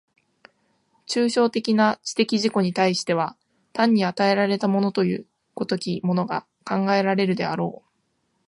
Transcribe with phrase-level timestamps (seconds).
[1.07, 3.37] 抽象的な知的自己に対しては
[3.71, 7.87] 単に与えられたものという如きものが考えられるであろう。